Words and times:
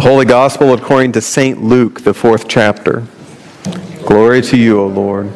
The 0.00 0.08
Holy 0.08 0.24
Gospel 0.24 0.72
according 0.72 1.12
to 1.12 1.20
St. 1.20 1.62
Luke, 1.62 2.04
the 2.04 2.14
fourth 2.14 2.48
chapter. 2.48 3.06
Glory 4.06 4.40
to 4.40 4.56
you, 4.56 4.80
O 4.80 4.86
Lord. 4.86 5.30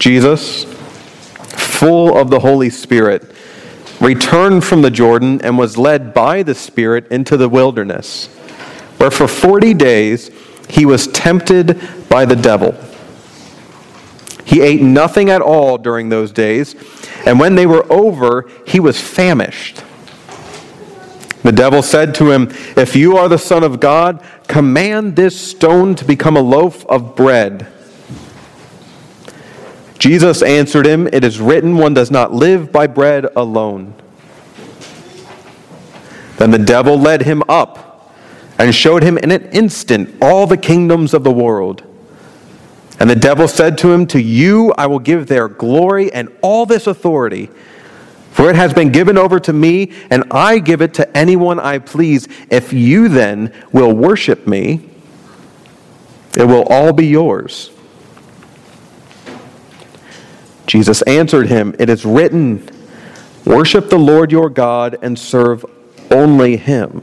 Jesus, 0.00 0.64
full 0.64 2.18
of 2.18 2.30
the 2.30 2.40
Holy 2.40 2.68
Spirit, 2.68 3.30
returned 4.00 4.64
from 4.64 4.82
the 4.82 4.90
Jordan 4.90 5.40
and 5.42 5.56
was 5.56 5.78
led 5.78 6.12
by 6.12 6.42
the 6.42 6.52
Spirit 6.56 7.06
into 7.12 7.36
the 7.36 7.48
wilderness, 7.48 8.26
where 8.96 9.12
for 9.12 9.28
forty 9.28 9.72
days 9.72 10.28
he 10.68 10.84
was 10.84 11.06
tempted 11.06 11.80
by 12.08 12.24
the 12.24 12.34
devil. 12.34 12.74
He 14.44 14.62
ate 14.62 14.82
nothing 14.82 15.30
at 15.30 15.42
all 15.42 15.78
during 15.78 16.08
those 16.08 16.32
days, 16.32 16.74
and 17.24 17.38
when 17.38 17.54
they 17.54 17.66
were 17.66 17.86
over, 17.88 18.50
he 18.66 18.80
was 18.80 19.00
famished. 19.00 19.84
The 21.42 21.52
devil 21.52 21.82
said 21.82 22.14
to 22.16 22.30
him, 22.30 22.48
If 22.76 22.96
you 22.96 23.16
are 23.16 23.28
the 23.28 23.38
Son 23.38 23.62
of 23.62 23.80
God, 23.80 24.24
command 24.48 25.16
this 25.16 25.40
stone 25.40 25.94
to 25.94 26.04
become 26.04 26.36
a 26.36 26.40
loaf 26.40 26.84
of 26.86 27.14
bread. 27.14 27.66
Jesus 29.98 30.42
answered 30.42 30.86
him, 30.86 31.08
It 31.08 31.24
is 31.24 31.40
written, 31.40 31.76
one 31.76 31.94
does 31.94 32.10
not 32.10 32.32
live 32.32 32.70
by 32.72 32.86
bread 32.86 33.26
alone. 33.36 33.94
Then 36.36 36.50
the 36.52 36.58
devil 36.58 36.98
led 36.98 37.22
him 37.22 37.42
up 37.48 38.14
and 38.58 38.74
showed 38.74 39.02
him 39.02 39.18
in 39.18 39.30
an 39.30 39.48
instant 39.50 40.16
all 40.20 40.46
the 40.46 40.56
kingdoms 40.56 41.14
of 41.14 41.24
the 41.24 41.32
world. 41.32 41.82
And 43.00 43.08
the 43.08 43.16
devil 43.16 43.46
said 43.46 43.78
to 43.78 43.92
him, 43.92 44.06
To 44.08 44.20
you 44.20 44.72
I 44.76 44.86
will 44.86 44.98
give 44.98 45.26
their 45.26 45.48
glory 45.48 46.12
and 46.12 46.28
all 46.42 46.66
this 46.66 46.86
authority. 46.86 47.48
For 48.38 48.48
it 48.48 48.54
has 48.54 48.72
been 48.72 48.92
given 48.92 49.18
over 49.18 49.40
to 49.40 49.52
me, 49.52 49.90
and 50.12 50.22
I 50.30 50.60
give 50.60 50.80
it 50.80 50.94
to 50.94 51.16
anyone 51.16 51.58
I 51.58 51.80
please. 51.80 52.28
If 52.52 52.72
you 52.72 53.08
then 53.08 53.52
will 53.72 53.92
worship 53.92 54.46
me, 54.46 54.88
it 56.36 56.44
will 56.44 56.62
all 56.70 56.92
be 56.92 57.08
yours. 57.08 57.72
Jesus 60.68 61.02
answered 61.02 61.48
him, 61.48 61.74
It 61.80 61.90
is 61.90 62.04
written, 62.04 62.70
Worship 63.44 63.90
the 63.90 63.98
Lord 63.98 64.30
your 64.30 64.48
God 64.50 64.98
and 65.02 65.18
serve 65.18 65.66
only 66.12 66.56
him. 66.56 67.02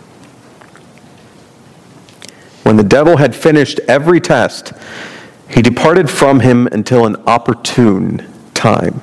When 2.71 2.77
the 2.77 2.83
devil 2.83 3.17
had 3.17 3.35
finished 3.35 3.81
every 3.89 4.21
test, 4.21 4.71
he 5.49 5.61
departed 5.61 6.09
from 6.09 6.39
him 6.39 6.67
until 6.67 7.05
an 7.05 7.17
opportune 7.27 8.25
time. 8.53 9.01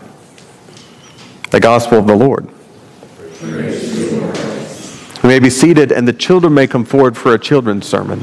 The 1.50 1.60
Gospel 1.60 1.98
of 1.98 2.06
the 2.06 2.16
Lord. 2.16 2.48
We 5.22 5.28
may 5.28 5.38
be 5.38 5.50
seated, 5.50 5.92
and 5.92 6.08
the 6.08 6.14
children 6.14 6.54
may 6.54 6.66
come 6.66 6.86
forward 6.86 7.14
for 7.14 7.34
a 7.34 7.38
children's 7.38 7.84
sermon. 7.84 8.22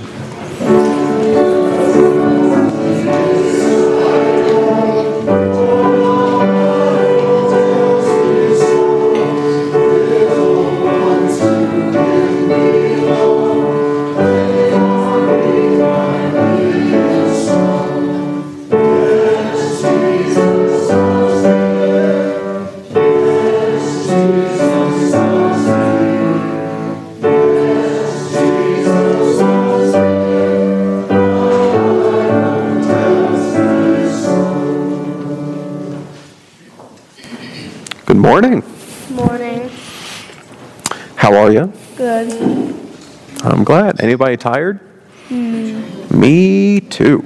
Anybody 44.16 44.38
tired? 44.38 44.80
Mm. 45.28 46.09
Me 46.09 46.80
too. 46.80 47.26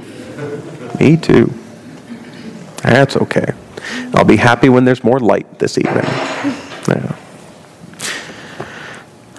Me 0.99 1.17
too. 1.17 1.53
That's 2.81 3.15
okay. 3.15 3.53
I'll 4.15 4.25
be 4.25 4.37
happy 4.37 4.69
when 4.69 4.85
there's 4.85 5.03
more 5.03 5.19
light 5.19 5.59
this 5.59 5.77
evening. 5.77 6.05
Yeah. 6.87 7.15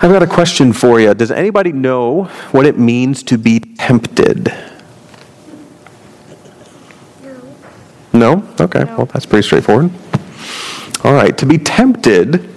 I've 0.01 0.13
got 0.13 0.23
a 0.23 0.27
question 0.27 0.73
for 0.73 1.01
you. 1.01 1.13
Does 1.15 1.33
anybody 1.33 1.73
know 1.73 2.25
what 2.53 2.65
it 2.65 2.79
means 2.79 3.25
to 3.25 3.37
be 3.37 3.59
tempted? 3.59 4.55
No? 8.13 8.37
No? 8.37 8.55
Okay, 8.61 8.85
well, 8.85 9.07
that's 9.07 9.27
pretty 9.27 9.45
straightforward. 9.45 9.91
All 11.03 11.13
right, 11.15 11.37
to 11.39 11.45
be 11.47 11.59
tempted 11.59 12.49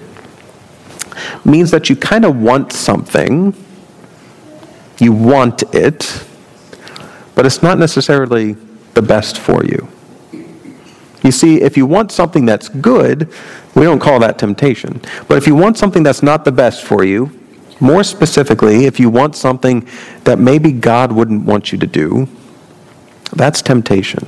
means 1.44 1.72
that 1.72 1.90
you 1.90 1.96
kind 1.96 2.26
of 2.26 2.40
want 2.40 2.72
something, 2.72 3.56
you 5.04 5.12
want 5.12 5.64
it, 5.76 6.24
but 7.36 7.46
it's 7.46 7.62
not 7.62 7.78
necessarily 7.78 8.54
the 8.94 9.02
best 9.02 9.38
for 9.38 9.66
you. 9.66 9.88
You 11.24 11.32
see, 11.32 11.62
if 11.62 11.78
you 11.78 11.86
want 11.86 12.12
something 12.12 12.46
that's 12.46 12.70
good, 12.70 13.32
we 13.76 13.84
don't 13.84 14.00
call 14.00 14.20
that 14.20 14.38
temptation. 14.38 15.02
But 15.28 15.38
if 15.38 15.48
you 15.48 15.56
want 15.56 15.78
something 15.78 16.04
that's 16.04 16.22
not 16.22 16.44
the 16.46 16.52
best 16.52 16.84
for 16.84 17.04
you, 17.04 17.40
more 17.80 18.04
specifically, 18.04 18.86
if 18.86 19.00
you 19.00 19.10
want 19.10 19.36
something 19.36 19.88
that 20.26 20.38
maybe 20.38 20.72
God 20.72 21.12
wouldn't 21.12 21.46
want 21.46 21.72
you 21.72 21.78
to 21.80 21.88
do, 21.88 22.28
that's 23.34 23.62
temptation. 23.62 24.28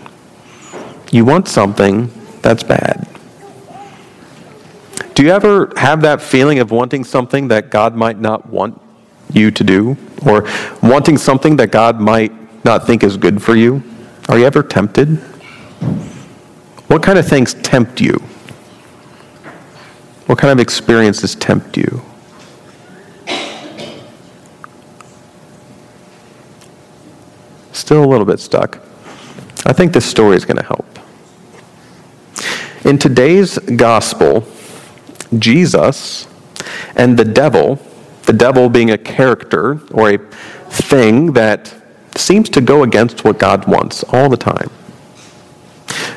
You 1.12 1.25
want 1.25 1.47
something 1.47 2.12
that's 2.42 2.63
bad. 2.63 3.07
Do 5.13 5.24
you 5.24 5.30
ever 5.30 5.72
have 5.78 6.02
that 6.02 6.22
feeling 6.22 6.59
of 6.59 6.72
wanting 6.72 7.03
something 7.03 7.47
that 7.50 7.69
God 7.69 7.96
might 7.96 8.19
not 8.19 8.50
want 8.50 8.81
you 9.31 9.52
to 9.52 9.63
do? 9.63 9.97
Or 10.25 10.47
wanting 10.81 11.18
something 11.18 11.56
that 11.58 11.72
God 11.72 12.00
might 12.00 12.31
not 12.63 12.88
think 12.88 13.03
is 13.03 13.18
good 13.18 13.41
for 13.41 13.56
you? 13.56 13.84
Are 14.28 14.38
you 14.38 14.46
ever 14.46 14.63
tempted? 14.63 15.18
What 16.88 17.03
kind 17.03 17.19
of 17.19 17.28
things 17.28 17.53
tempt 17.56 18.02
you? 18.02 18.13
What 20.25 20.40
kind 20.40 20.52
of 20.52 20.59
experiences 20.59 21.36
tempt 21.36 21.78
you? 21.78 22.02
Still 27.72 28.03
a 28.03 28.07
little 28.07 28.25
bit 28.25 28.40
stuck. 28.40 28.80
I 29.66 29.74
think 29.74 29.94
this 29.94 30.06
story 30.06 30.36
is 30.38 30.46
going 30.46 30.57
to 30.57 30.63
help. 30.63 30.86
In 32.84 32.97
today's 32.97 33.57
gospel, 33.59 34.47
Jesus 35.38 36.28
and 36.96 37.18
the 37.18 37.25
devil, 37.25 37.80
the 38.25 38.33
devil 38.33 38.69
being 38.69 38.92
a 38.92 38.98
character 38.98 39.80
or 39.92 40.12
a 40.12 40.18
thing 40.18 41.33
that 41.33 41.74
seems 42.16 42.50
to 42.50 42.62
go 42.62 42.83
against 42.83 43.24
what 43.24 43.38
God 43.39 43.68
wants 43.68 44.04
all 44.04 44.30
the 44.30 44.38
time. 44.38 44.69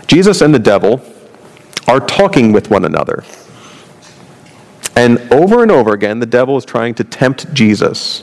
Jesus 0.07 0.41
and 0.41 0.55
the 0.55 0.59
devil 0.59 1.03
are 1.87 2.01
talking 2.01 2.53
with 2.53 2.71
one 2.71 2.85
another. 2.85 3.25
And 4.97 5.19
over 5.33 5.63
and 5.63 5.71
over 5.71 5.93
again, 5.93 6.19
the 6.19 6.27
devil 6.27 6.57
is 6.57 6.65
trying 6.65 6.95
to 6.97 7.05
tempt 7.05 7.53
Jesus. 7.53 8.23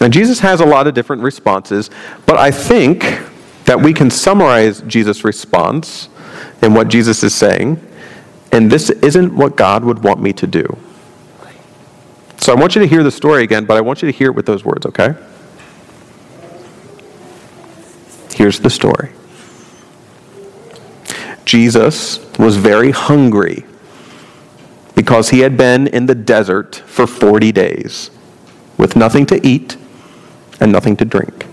And 0.00 0.12
Jesus 0.12 0.40
has 0.40 0.60
a 0.60 0.66
lot 0.66 0.86
of 0.86 0.94
different 0.94 1.22
responses, 1.22 1.90
but 2.26 2.36
I 2.36 2.50
think 2.50 3.20
that 3.64 3.80
we 3.80 3.92
can 3.92 4.10
summarize 4.10 4.80
Jesus' 4.82 5.24
response 5.24 6.08
in 6.60 6.74
what 6.74 6.88
Jesus 6.88 7.22
is 7.22 7.34
saying 7.34 7.80
and 8.52 8.70
this 8.70 8.90
isn't 8.90 9.34
what 9.34 9.56
God 9.56 9.82
would 9.82 10.04
want 10.04 10.20
me 10.20 10.32
to 10.34 10.46
do. 10.46 10.78
So 12.42 12.52
I 12.52 12.56
want 12.56 12.74
you 12.74 12.80
to 12.80 12.88
hear 12.88 13.04
the 13.04 13.10
story 13.12 13.44
again, 13.44 13.66
but 13.66 13.76
I 13.76 13.80
want 13.80 14.02
you 14.02 14.10
to 14.10 14.18
hear 14.18 14.28
it 14.30 14.34
with 14.34 14.46
those 14.46 14.64
words, 14.64 14.84
okay? 14.86 15.14
Here's 18.34 18.58
the 18.58 18.68
story 18.68 19.10
Jesus 21.44 22.18
was 22.38 22.56
very 22.56 22.90
hungry 22.90 23.64
because 24.96 25.30
he 25.30 25.40
had 25.40 25.56
been 25.56 25.86
in 25.86 26.06
the 26.06 26.16
desert 26.16 26.76
for 26.86 27.06
40 27.06 27.52
days 27.52 28.10
with 28.76 28.96
nothing 28.96 29.24
to 29.26 29.46
eat 29.46 29.76
and 30.60 30.72
nothing 30.72 30.96
to 30.96 31.04
drink. 31.04 31.46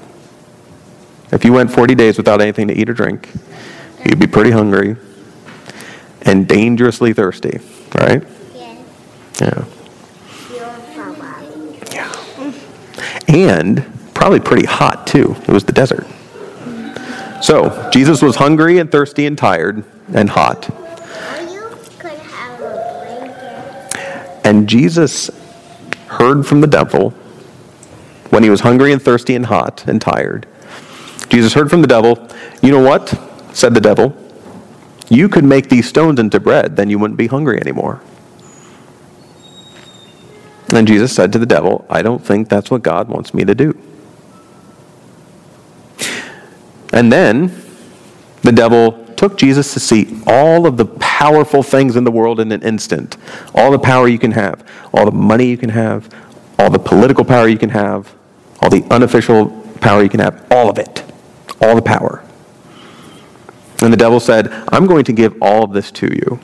If 1.32 1.46
you 1.46 1.54
went 1.54 1.72
40 1.72 1.94
days 1.94 2.18
without 2.18 2.42
anything 2.42 2.68
to 2.70 2.74
eat 2.74 2.90
or 2.90 2.94
drink, 2.94 3.30
you'd 4.04 4.20
be 4.20 4.26
pretty 4.26 4.50
hungry 4.52 4.96
and 6.24 6.48
dangerously 6.48 7.14
thirsty, 7.14 7.60
right? 7.94 8.24
Yes. 8.56 8.86
Yeah. 9.40 9.66
You're 10.52 10.68
Papa. 10.96 11.46
Yeah. 11.92 12.12
And 13.30 13.86
probably 14.14 14.40
pretty 14.40 14.66
hot 14.66 15.08
too. 15.08 15.36
It 15.48 15.50
was 15.50 15.64
the 15.64 15.72
desert. 15.72 16.06
So, 17.42 17.90
Jesus 17.94 18.22
was 18.22 18.36
hungry 18.36 18.80
and 18.80 18.92
thirsty 18.92 19.26
and 19.26 19.38
tired 19.38 19.86
and 20.14 20.30
hot. 20.30 20.70
And 24.44 24.68
Jesus 24.68 25.30
heard 26.08 26.46
from 26.46 26.60
the 26.62 26.68
devil 26.68 27.12
when 28.32 28.44
he 28.44 28.50
was 28.50 28.62
hungry 28.62 28.92
and 28.92 29.02
thirsty 29.02 29.36
and 29.36 29.46
hot 29.46 29.86
and 29.88 30.02
tired. 30.02 30.48
Jesus 31.30 31.54
heard 31.54 31.70
from 31.70 31.82
the 31.82 31.88
devil, 31.88 32.28
You 32.62 32.72
know 32.72 32.82
what? 32.82 33.18
said 33.54 33.74
the 33.74 33.82
devil. 33.82 34.16
You 35.10 35.30
could 35.30 35.44
make 35.44 35.70
these 35.70 35.88
stones 35.88 36.20
into 36.20 36.40
bread, 36.40 36.76
then 36.76 36.90
you 36.90 37.00
wouldn't 37.00 37.18
be 37.18 37.28
hungry 37.28 37.60
anymore. 37.60 38.02
And 40.74 40.88
Jesus 40.88 41.14
said 41.14 41.34
to 41.34 41.40
the 41.40 41.46
devil, 41.46 41.86
I 41.90 42.02
don't 42.02 42.24
think 42.24 42.48
that's 42.48 42.70
what 42.70 42.84
God 42.84 43.08
wants 43.10 43.34
me 43.34 43.44
to 43.46 43.56
do. 43.56 43.78
And 46.94 47.12
then 47.12 47.52
the 48.42 48.52
devil 48.52 49.06
took 49.16 49.38
Jesus 49.38 49.74
to 49.74 49.80
see 49.80 50.22
all 50.26 50.66
of 50.66 50.78
the 50.78 50.86
powerful 50.86 51.62
things 51.62 51.96
in 51.96 52.04
the 52.04 52.12
world 52.12 52.40
in 52.40 52.52
an 52.52 52.62
instant. 52.62 53.18
All 53.54 53.72
the 53.72 53.80
power 53.80 54.08
you 54.08 54.20
can 54.20 54.32
have, 54.32 54.66
all 54.94 55.06
the 55.06 55.12
money 55.12 55.46
you 55.46 55.58
can 55.58 55.70
have, 55.70 56.14
all 56.58 56.70
the 56.70 56.80
political 56.80 57.26
power 57.26 57.48
you 57.48 57.58
can 57.58 57.70
have, 57.70 58.14
all 58.62 58.70
the 58.70 58.84
unofficial 58.90 59.50
power 59.82 60.04
you 60.04 60.10
can 60.10 60.20
have, 60.20 60.46
all 60.52 60.70
of 60.70 60.78
it. 60.78 61.04
All 61.62 61.76
the 61.76 61.82
power. 61.82 62.24
And 63.82 63.92
the 63.92 63.98
devil 63.98 64.20
said, 64.20 64.48
I'm 64.70 64.88
going 64.88 65.04
to 65.06 65.14
give 65.14 65.42
all 65.42 65.64
of 65.64 65.74
this 65.74 65.92
to 65.92 66.08
you. 66.08 66.40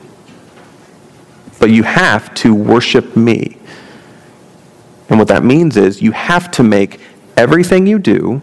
But 1.58 1.70
you 1.70 1.82
have 1.82 2.34
to 2.36 2.54
worship 2.54 3.16
me. 3.16 3.58
And 5.08 5.18
what 5.18 5.28
that 5.28 5.44
means 5.44 5.76
is 5.76 6.02
you 6.02 6.12
have 6.12 6.50
to 6.52 6.62
make 6.62 7.00
everything 7.36 7.86
you 7.86 7.98
do, 7.98 8.42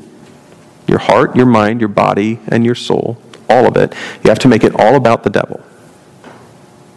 your 0.88 1.00
heart, 1.00 1.36
your 1.36 1.46
mind, 1.46 1.82
your 1.82 1.90
body, 1.90 2.40
and 2.48 2.66
your 2.66 2.76
soul, 2.76 3.18
all 3.50 3.68
of 3.68 3.78
it, 3.78 3.94
you 4.24 4.30
have 4.30 4.40
to 4.40 4.48
make 4.48 4.64
it 4.64 4.74
all 4.76 4.96
about 4.96 5.24
the 5.24 5.30
devil. 5.30 5.62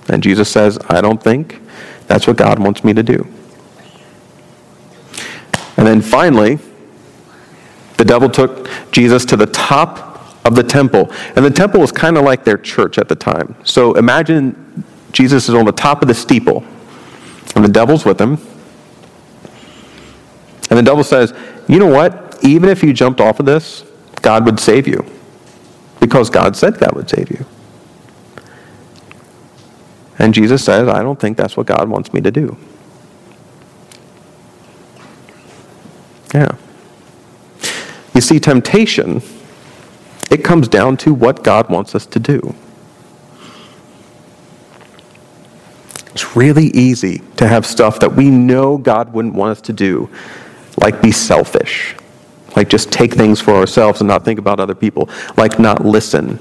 And 0.08 0.22
Jesus 0.22 0.48
says, 0.48 0.78
I 0.88 1.00
don't 1.00 1.22
think 1.22 1.60
that's 2.06 2.26
what 2.26 2.36
God 2.36 2.58
wants 2.58 2.84
me 2.84 2.92
to 2.94 3.02
do. 3.02 3.26
And 5.76 5.86
then 5.86 6.00
finally, 6.00 6.58
the 7.96 8.04
devil 8.04 8.28
took 8.28 8.68
Jesus 8.92 9.24
to 9.26 9.36
the 9.36 9.46
top 9.46 10.44
of 10.44 10.54
the 10.54 10.62
temple. 10.62 11.10
And 11.34 11.44
the 11.44 11.50
temple 11.50 11.80
was 11.80 11.90
kind 11.92 12.16
of 12.16 12.24
like 12.24 12.44
their 12.44 12.56
church 12.56 12.98
at 12.98 13.08
the 13.08 13.16
time. 13.16 13.56
So 13.64 13.94
imagine 13.94 14.84
Jesus 15.12 15.48
is 15.48 15.54
on 15.54 15.64
the 15.64 15.72
top 15.72 16.02
of 16.02 16.08
the 16.08 16.14
steeple, 16.14 16.64
and 17.54 17.64
the 17.64 17.68
devil's 17.68 18.04
with 18.04 18.20
him. 18.20 18.38
And 20.70 20.78
the 20.78 20.82
devil 20.82 21.04
says, 21.04 21.32
You 21.68 21.78
know 21.78 21.86
what? 21.86 22.38
Even 22.42 22.68
if 22.68 22.82
you 22.82 22.92
jumped 22.92 23.20
off 23.20 23.40
of 23.40 23.46
this, 23.46 23.84
God 24.22 24.44
would 24.44 24.60
save 24.60 24.86
you. 24.86 25.04
Because 26.00 26.30
God 26.30 26.56
said 26.56 26.78
God 26.78 26.94
would 26.94 27.08
save 27.08 27.30
you. 27.30 27.44
And 30.18 30.32
Jesus 30.32 30.64
says, 30.64 30.88
I 30.88 31.02
don't 31.02 31.18
think 31.18 31.36
that's 31.36 31.56
what 31.56 31.66
God 31.66 31.88
wants 31.88 32.12
me 32.12 32.20
to 32.22 32.30
do. 32.30 32.56
Yeah. 36.34 36.56
You 38.14 38.20
see, 38.20 38.40
temptation, 38.40 39.22
it 40.30 40.42
comes 40.42 40.68
down 40.68 40.96
to 40.98 41.12
what 41.12 41.44
God 41.44 41.68
wants 41.68 41.94
us 41.94 42.06
to 42.06 42.18
do. 42.18 42.54
It's 46.12 46.34
really 46.34 46.68
easy 46.68 47.20
to 47.36 47.46
have 47.46 47.66
stuff 47.66 48.00
that 48.00 48.14
we 48.14 48.30
know 48.30 48.78
God 48.78 49.12
wouldn't 49.12 49.34
want 49.34 49.50
us 49.52 49.60
to 49.62 49.74
do, 49.74 50.08
like 50.76 51.00
be 51.02 51.10
selfish, 51.10 51.94
like 52.54 52.68
just 52.68 52.90
take 52.92 53.14
things 53.14 53.40
for 53.40 53.54
ourselves 53.54 54.00
and 54.00 54.08
not 54.08 54.24
think 54.24 54.38
about 54.38 54.60
other 54.60 54.74
people, 54.74 55.08
like 55.36 55.58
not 55.58 55.84
listen, 55.84 56.38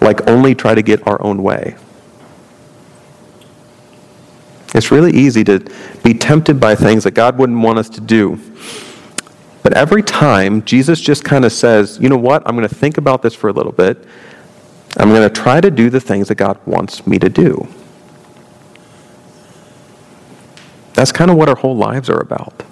like 0.00 0.28
only 0.28 0.54
try 0.54 0.74
to 0.74 0.82
get 0.82 1.06
our 1.06 1.20
own 1.22 1.42
way. 1.42 1.76
It's 4.74 4.90
really 4.90 5.12
easy 5.12 5.44
to 5.44 5.60
be 6.04 6.14
tempted 6.14 6.60
by 6.60 6.74
things 6.74 7.04
that 7.04 7.12
God 7.12 7.38
wouldn't 7.38 7.60
want 7.60 7.78
us 7.78 7.88
to 7.90 8.00
do. 8.00 8.38
But 9.62 9.76
every 9.76 10.02
time, 10.02 10.62
Jesus 10.64 11.00
just 11.00 11.24
kind 11.24 11.44
of 11.44 11.52
says, 11.52 11.98
you 12.00 12.08
know 12.08 12.16
what, 12.16 12.42
I'm 12.46 12.56
going 12.56 12.68
to 12.68 12.74
think 12.74 12.96
about 12.96 13.22
this 13.22 13.34
for 13.34 13.48
a 13.48 13.52
little 13.52 13.72
bit. 13.72 14.04
I'm 14.96 15.10
going 15.10 15.28
to 15.28 15.34
try 15.34 15.60
to 15.60 15.70
do 15.70 15.90
the 15.90 16.00
things 16.00 16.28
that 16.28 16.36
God 16.36 16.58
wants 16.66 17.06
me 17.06 17.18
to 17.18 17.28
do. 17.28 17.66
That's 20.94 21.12
kind 21.12 21.30
of 21.30 21.36
what 21.36 21.48
our 21.48 21.54
whole 21.54 21.76
lives 21.76 22.08
are 22.10 22.20
about. 22.20 22.64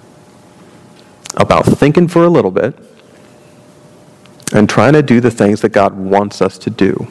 About 1.36 1.66
thinking 1.66 2.08
for 2.08 2.24
a 2.24 2.28
little 2.28 2.50
bit 2.50 2.74
and 4.52 4.68
trying 4.68 4.94
to 4.94 5.02
do 5.02 5.20
the 5.20 5.30
things 5.30 5.60
that 5.60 5.70
God 5.70 5.94
wants 5.94 6.40
us 6.40 6.56
to 6.58 6.70
do. 6.70 7.08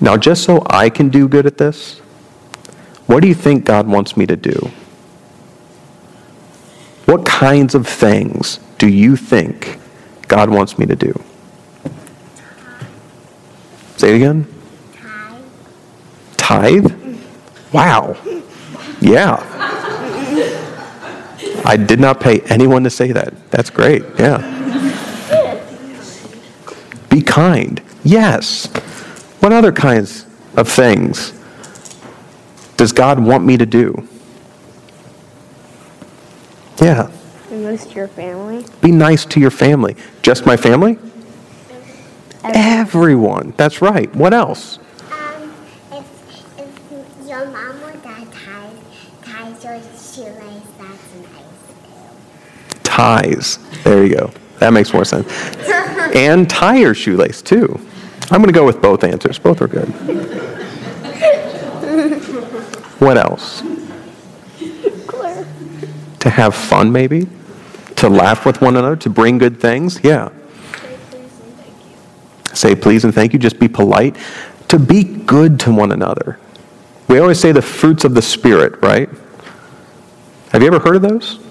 Now, 0.00 0.16
just 0.16 0.42
so 0.44 0.66
I 0.68 0.90
can 0.90 1.08
do 1.10 1.28
good 1.28 1.46
at 1.46 1.58
this, 1.58 1.98
what 3.06 3.20
do 3.20 3.28
you 3.28 3.34
think 3.34 3.64
God 3.64 3.86
wants 3.86 4.16
me 4.16 4.26
to 4.26 4.36
do? 4.36 4.70
What 7.04 7.26
kinds 7.26 7.74
of 7.74 7.86
things 7.86 8.58
do 8.78 8.88
you 8.88 9.16
think 9.16 9.78
God 10.28 10.50
wants 10.50 10.78
me 10.78 10.86
to 10.86 10.96
do? 10.96 11.22
Say 13.96 14.14
it 14.14 14.16
again. 14.16 14.46
Tithe. 16.36 16.88
Tithe? 16.88 17.18
Wow. 17.72 18.16
Yeah. 19.00 19.61
I 21.64 21.76
did 21.76 22.00
not 22.00 22.20
pay 22.20 22.40
anyone 22.42 22.82
to 22.84 22.90
say 22.90 23.12
that. 23.12 23.50
That's 23.50 23.70
great. 23.70 24.02
Yeah. 24.18 24.48
Be 27.08 27.22
kind. 27.22 27.80
Yes. 28.02 28.66
What 29.40 29.52
other 29.52 29.70
kinds 29.72 30.26
of 30.56 30.68
things 30.68 31.32
does 32.76 32.92
God 32.92 33.18
want 33.20 33.44
me 33.44 33.56
to 33.56 33.66
do? 33.66 34.06
Yeah. 36.80 37.10
And 37.50 37.62
most 37.62 37.90
of 37.90 37.96
your 37.96 38.08
family. 38.08 38.64
Be 38.80 38.90
nice 38.90 39.24
to 39.26 39.40
your 39.40 39.50
family. 39.50 39.94
Just 40.22 40.46
my 40.46 40.56
family? 40.56 40.98
Everyone. 42.42 43.54
That's 43.56 43.80
right. 43.80 44.12
What 44.16 44.34
else? 44.34 44.78
Um, 45.12 45.54
if, 45.92 46.58
if 46.58 47.28
your 47.28 47.46
mom 47.46 47.84
or 47.84 47.92
dad 47.98 48.32
ties, 48.32 48.76
ties 49.22 49.64
your 49.64 49.80
shoelace, 49.96 50.66
that's 50.76 51.14
nice 51.14 51.42
Ties. 53.02 53.58
There 53.82 54.06
you 54.06 54.14
go. 54.14 54.30
That 54.60 54.72
makes 54.72 54.92
more 54.92 55.04
sense. 55.04 55.26
And 56.14 56.48
tie 56.48 56.76
your 56.76 56.94
shoelace, 56.94 57.42
too. 57.42 57.80
I'm 58.30 58.40
going 58.40 58.46
to 58.46 58.52
go 58.52 58.64
with 58.64 58.80
both 58.80 59.02
answers. 59.02 59.40
Both 59.40 59.60
are 59.60 59.66
good. 59.66 59.88
What 63.00 63.18
else? 63.18 63.64
Clear. 65.08 65.44
To 66.20 66.30
have 66.30 66.54
fun, 66.54 66.92
maybe? 66.92 67.26
To 67.96 68.08
laugh 68.08 68.46
with 68.46 68.60
one 68.60 68.76
another? 68.76 68.94
To 68.94 69.10
bring 69.10 69.36
good 69.36 69.60
things? 69.60 69.98
Yeah. 70.04 70.28
Say 72.54 72.76
please 72.76 73.02
and 73.02 73.12
thank 73.12 73.32
you. 73.32 73.40
Just 73.40 73.58
be 73.58 73.66
polite. 73.66 74.14
To 74.68 74.78
be 74.78 75.02
good 75.02 75.58
to 75.60 75.74
one 75.74 75.90
another. 75.90 76.38
We 77.08 77.18
always 77.18 77.40
say 77.40 77.50
the 77.50 77.62
fruits 77.62 78.04
of 78.04 78.14
the 78.14 78.22
Spirit, 78.22 78.80
right? 78.80 79.08
Have 80.52 80.62
you 80.62 80.68
ever 80.68 80.78
heard 80.78 80.94
of 80.94 81.02
those? 81.02 81.41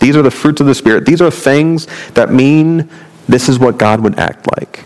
These 0.00 0.16
are 0.16 0.22
the 0.22 0.30
fruits 0.30 0.60
of 0.60 0.66
the 0.66 0.74
Spirit. 0.74 1.06
These 1.06 1.20
are 1.20 1.30
things 1.30 1.86
that 2.14 2.32
mean 2.32 2.88
this 3.28 3.48
is 3.48 3.58
what 3.58 3.78
God 3.78 4.00
would 4.00 4.18
act 4.18 4.48
like. 4.56 4.84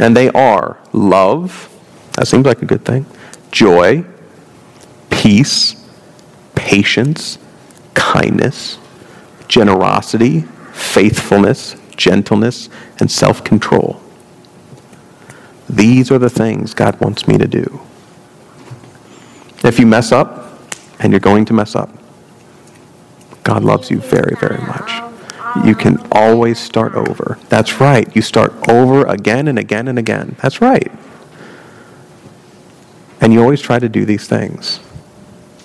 And 0.00 0.16
they 0.16 0.28
are 0.30 0.78
love, 0.92 1.68
that 2.16 2.26
seems 2.28 2.46
like 2.46 2.62
a 2.62 2.66
good 2.66 2.84
thing, 2.84 3.06
joy, 3.50 4.04
peace, 5.10 5.76
patience, 6.54 7.38
kindness, 7.94 8.78
generosity, 9.48 10.44
faithfulness, 10.72 11.76
gentleness, 11.96 12.68
and 12.98 13.10
self 13.10 13.44
control. 13.44 14.00
These 15.68 16.10
are 16.10 16.18
the 16.18 16.30
things 16.30 16.74
God 16.74 17.00
wants 17.00 17.28
me 17.28 17.38
to 17.38 17.46
do. 17.46 17.80
If 19.64 19.78
you 19.78 19.86
mess 19.86 20.12
up, 20.12 20.42
and 21.02 21.12
you're 21.12 21.20
going 21.20 21.44
to 21.46 21.52
mess 21.52 21.74
up, 21.74 21.90
God 23.42 23.64
loves 23.64 23.90
you 23.90 23.98
very, 23.98 24.36
very 24.36 24.58
much. 24.58 25.02
You 25.66 25.74
can 25.74 25.98
always 26.10 26.58
start 26.58 26.94
over. 26.94 27.38
That's 27.48 27.80
right. 27.80 28.14
You 28.16 28.22
start 28.22 28.52
over 28.68 29.04
again 29.04 29.48
and 29.48 29.58
again 29.58 29.88
and 29.88 29.98
again. 29.98 30.36
That's 30.40 30.60
right. 30.60 30.90
And 33.20 33.32
you 33.32 33.42
always 33.42 33.60
try 33.60 33.78
to 33.78 33.88
do 33.88 34.04
these 34.04 34.26
things. 34.26 34.80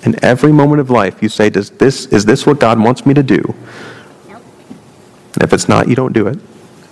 In 0.04 0.24
every 0.24 0.52
moment 0.52 0.82
of 0.82 0.90
life, 0.90 1.24
you 1.24 1.30
say, 1.30 1.50
Does 1.50 1.72
this, 1.72 2.06
Is 2.08 2.26
this 2.26 2.46
what 2.46 2.60
God 2.60 2.80
wants 2.80 3.06
me 3.06 3.14
to 3.14 3.24
do? 3.24 3.56
And 5.34 5.44
if 5.44 5.54
it's 5.54 5.70
not, 5.70 5.88
you 5.88 5.96
don't 5.96 6.14
do 6.14 6.28
it. 6.28 6.40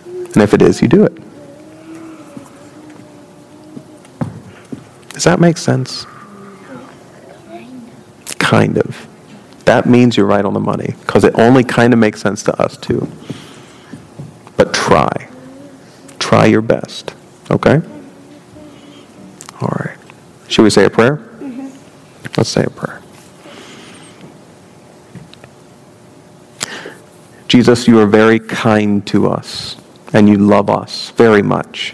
And 0.06 0.38
if 0.38 0.54
it 0.54 0.62
is, 0.62 0.82
you 0.82 0.88
do 0.88 1.04
it. 1.04 1.13
Does 5.10 5.24
that 5.24 5.39
make 5.39 5.58
sense? 5.58 6.06
Kind 8.38 8.77
of. 8.77 9.08
That 9.66 9.88
means 9.88 10.16
you're 10.16 10.26
right 10.26 10.46
on 10.46 10.54
the 10.54 10.60
money 10.60 10.94
because 11.02 11.24
it 11.24 11.34
only 11.36 11.64
kind 11.64 11.92
of 11.92 12.00
makes 12.00 12.22
sense 12.22 12.44
to 12.44 12.62
us 12.62 12.78
too. 12.78 13.08
But 14.58 14.74
try. 14.74 15.30
Try 16.20 16.46
your 16.46 16.62
best. 16.62 17.14
Okay? 17.50 17.82
All 19.62 19.76
right. 19.80 19.98
Should 20.48 20.64
we 20.64 20.70
say 20.70 20.86
a 20.86 20.90
prayer? 20.90 21.18
Mm-hmm. 21.18 21.70
Let's 22.38 22.50
say 22.50 22.64
a 22.64 22.70
prayer. 22.70 23.02
Jesus, 27.48 27.88
you 27.88 28.00
are 28.00 28.08
very 28.08 28.40
kind 28.40 29.06
to 29.08 29.28
us 29.30 29.78
and 30.14 30.30
you 30.30 30.38
love 30.38 30.70
us 30.70 31.12
very 31.12 31.42
much. 31.42 31.94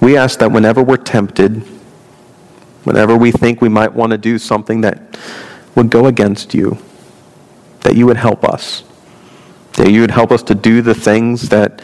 We 0.00 0.16
ask 0.16 0.38
that 0.40 0.50
whenever 0.52 0.82
we're 0.82 0.96
tempted, 0.96 1.62
whenever 2.84 3.16
we 3.16 3.32
think 3.32 3.60
we 3.60 3.68
might 3.68 3.92
want 3.92 4.12
to 4.12 4.18
do 4.18 4.38
something 4.38 4.82
that 4.82 5.18
would 5.76 5.90
go 5.90 6.06
against 6.06 6.54
you, 6.54 6.78
that 7.82 7.94
you 7.94 8.06
would 8.06 8.16
help 8.16 8.44
us, 8.44 8.82
that 9.74 9.92
you 9.92 10.00
would 10.00 10.10
help 10.10 10.32
us 10.32 10.42
to 10.44 10.54
do 10.54 10.82
the 10.82 10.94
things 10.94 11.50
that 11.50 11.80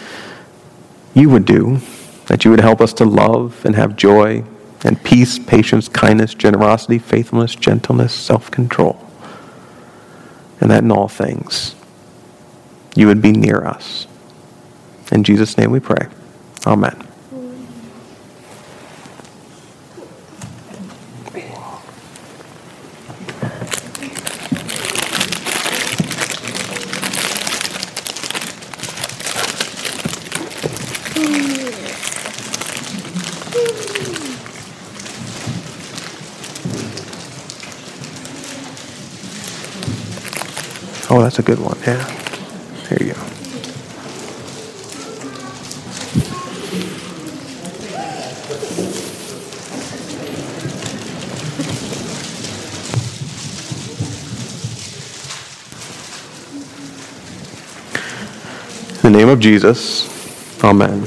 you 1.15 1.29
would 1.31 1.45
do, 1.45 1.79
that 2.27 2.45
you 2.45 2.51
would 2.51 2.61
help 2.61 2.81
us 2.81 2.93
to 2.95 3.05
love 3.05 3.65
and 3.65 3.77
have 3.77 3.95
joy 3.95 4.43
and 4.85 5.03
peace, 5.05 5.39
patience, 5.39 5.89
kindness, 5.89 6.35
generosity, 6.35 6.99
faithfulness, 6.99 7.55
gentleness, 7.55 8.13
self 8.13 8.51
control. 8.51 8.99
And 10.61 10.71
that 10.71 10.83
in 10.83 10.91
all 10.91 11.09
things, 11.09 11.75
you 12.95 13.07
would 13.07 13.21
be 13.23 13.33
near 13.33 13.65
us. 13.65 14.07
In 15.11 15.25
Jesus' 15.25 15.59
name 15.59 15.71
we 15.71 15.81
pray. 15.81 16.09
Amen. 16.67 17.12
Oh, 41.15 41.21
that's 41.21 41.39
a 41.39 41.43
good 41.43 41.61
one. 41.61 41.79
Yeah. 41.87 42.03
There 42.89 43.07
you 43.07 43.13
go. 43.13 43.21
In 59.07 59.13
the 59.13 59.19
name 59.19 59.29
of 59.29 59.39
Jesus, 59.39 60.09
amen. 60.65 61.03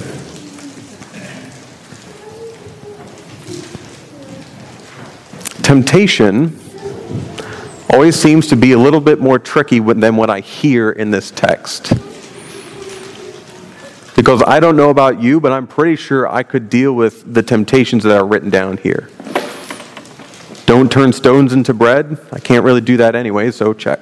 Temptation 5.64 6.60
always 7.96 8.18
seems 8.18 8.48
to 8.48 8.58
be 8.58 8.74
a 8.74 8.78
little 8.78 9.00
bit 9.00 9.22
more 9.22 9.40
tricky 9.40 9.80
than 9.80 10.18
what 10.18 10.30
I 10.30 10.42
hear 10.42 10.92
in 10.92 11.12
this 11.12 11.32
text. 11.32 11.94
Because 14.18 14.44
I 14.46 14.60
don't 14.60 14.76
know 14.76 14.90
about 14.90 15.22
you, 15.22 15.40
but 15.40 15.54
I'm 15.54 15.66
pretty 15.66 15.96
sure 15.96 16.28
I 16.28 16.44
could 16.44 16.70
deal 16.70 16.92
with 16.92 17.34
the 17.34 17.42
temptations 17.42 18.04
that 18.04 18.18
are 18.18 18.28
written 18.28 18.50
down 18.50 18.76
here. 18.76 19.08
Don't 20.66 20.92
turn 20.92 21.14
stones 21.14 21.54
into 21.54 21.74
bread. 21.74 22.20
I 22.34 22.40
can't 22.40 22.66
really 22.66 22.82
do 22.82 22.98
that 22.98 23.16
anyway, 23.16 23.50
so 23.52 23.74
check. 23.74 24.02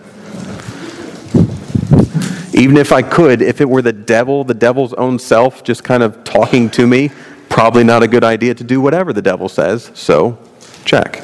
Even 2.56 2.78
if 2.78 2.92
I 2.92 3.04
could, 3.04 3.44
if 3.44 3.62
it 3.62 3.70
were 3.70 3.84
the 3.84 3.94
devil, 3.94 4.44
the 4.44 4.56
devil's 4.56 4.94
own 4.94 5.20
self, 5.20 5.64
just 5.64 5.84
kind 5.84 6.02
of 6.02 6.24
talking 6.24 6.68
to 6.72 6.88
me, 6.88 7.12
probably 7.48 7.84
not 7.84 8.02
a 8.02 8.08
good 8.08 8.24
idea 8.24 8.56
to 8.56 8.64
do 8.64 8.82
whatever 8.82 9.14
the 9.14 9.22
devil 9.22 9.48
says, 9.48 9.92
so 9.94 10.40
check. 10.84 11.24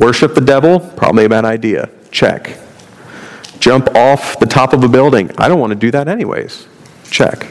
Worship 0.00 0.34
the 0.34 0.40
devil? 0.40 0.80
Probably 0.80 1.24
a 1.24 1.28
bad 1.28 1.44
idea. 1.44 1.88
Check. 2.10 2.58
Jump 3.58 3.94
off 3.94 4.38
the 4.38 4.46
top 4.46 4.72
of 4.72 4.84
a 4.84 4.88
building? 4.88 5.30
I 5.38 5.48
don't 5.48 5.58
want 5.58 5.70
to 5.70 5.78
do 5.78 5.90
that 5.90 6.06
anyways. 6.06 6.66
Check. 7.10 7.46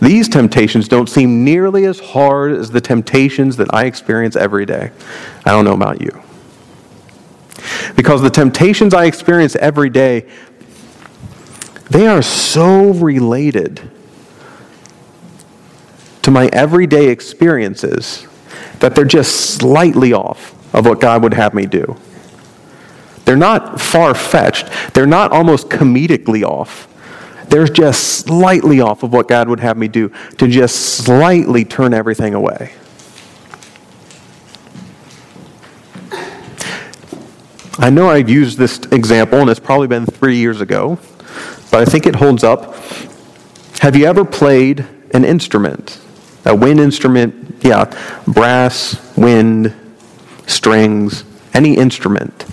These 0.00 0.28
temptations 0.28 0.86
don't 0.86 1.08
seem 1.08 1.44
nearly 1.44 1.84
as 1.86 1.98
hard 1.98 2.52
as 2.52 2.70
the 2.70 2.80
temptations 2.80 3.56
that 3.56 3.72
I 3.74 3.86
experience 3.86 4.36
every 4.36 4.66
day. 4.66 4.92
I 5.44 5.50
don't 5.50 5.64
know 5.64 5.72
about 5.72 6.00
you. 6.00 6.22
Because 7.96 8.22
the 8.22 8.30
temptations 8.30 8.94
I 8.94 9.06
experience 9.06 9.56
every 9.56 9.90
day, 9.90 10.28
they 11.90 12.06
are 12.06 12.22
so 12.22 12.90
related 12.90 13.90
to 16.22 16.30
my 16.30 16.48
everyday 16.52 17.08
experiences 17.08 18.26
that 18.80 18.94
they're 18.94 19.04
just 19.04 19.56
slightly 19.56 20.12
off 20.12 20.54
of 20.74 20.86
what 20.86 21.00
God 21.00 21.22
would 21.22 21.34
have 21.34 21.54
me 21.54 21.66
do. 21.66 21.96
They're 23.24 23.36
not 23.36 23.80
far 23.80 24.14
fetched, 24.14 24.68
they're 24.94 25.06
not 25.06 25.32
almost 25.32 25.68
comedically 25.68 26.42
off. 26.42 26.86
They're 27.48 27.66
just 27.66 28.24
slightly 28.26 28.80
off 28.80 29.02
of 29.02 29.12
what 29.12 29.26
God 29.26 29.48
would 29.48 29.60
have 29.60 29.78
me 29.78 29.88
do 29.88 30.12
to 30.36 30.48
just 30.48 30.76
slightly 30.96 31.64
turn 31.64 31.94
everything 31.94 32.34
away. 32.34 32.72
I 37.80 37.90
know 37.90 38.10
I've 38.10 38.28
used 38.28 38.58
this 38.58 38.78
example, 38.90 39.38
and 39.38 39.48
it's 39.48 39.60
probably 39.60 39.86
been 39.86 40.04
three 40.04 40.36
years 40.36 40.60
ago, 40.60 40.98
but 41.70 41.80
I 41.80 41.84
think 41.84 42.06
it 42.06 42.16
holds 42.16 42.42
up. 42.42 42.74
Have 43.80 43.94
you 43.94 44.06
ever 44.06 44.24
played 44.24 44.84
an 45.14 45.24
instrument? 45.24 46.00
A 46.48 46.54
wind 46.54 46.80
instrument, 46.80 47.56
yeah, 47.60 47.84
brass, 48.26 49.16
wind, 49.16 49.74
strings, 50.46 51.24
any 51.54 51.76
instrument. 51.76 52.46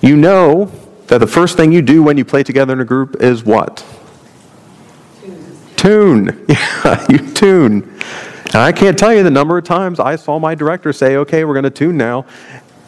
You 0.00 0.16
know 0.16 0.70
that 1.08 1.18
the 1.18 1.26
first 1.26 1.56
thing 1.56 1.72
you 1.72 1.82
do 1.82 2.02
when 2.02 2.16
you 2.16 2.24
play 2.24 2.42
together 2.42 2.72
in 2.72 2.80
a 2.80 2.84
group 2.84 3.20
is 3.20 3.44
what? 3.44 3.84
Tune. 5.76 6.46
Yeah, 6.84 7.06
you 7.10 7.18
tune. 7.32 7.82
And 8.46 8.56
I 8.56 8.72
can't 8.72 8.98
tell 8.98 9.12
you 9.12 9.22
the 9.22 9.30
number 9.30 9.58
of 9.58 9.64
times 9.64 10.00
I 10.00 10.16
saw 10.16 10.38
my 10.38 10.54
director 10.54 10.92
say, 10.92 11.16
okay, 11.16 11.44
we're 11.44 11.54
going 11.54 11.64
to 11.64 11.70
tune 11.70 11.96
now. 11.96 12.24